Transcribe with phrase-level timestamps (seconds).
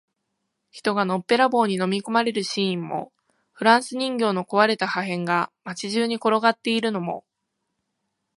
[0.71, 3.13] 人がのっぺらぼうに飲み込まれるシーンも、
[3.51, 7.23] フランス人形の壊れた破片が街中に転がっているのも、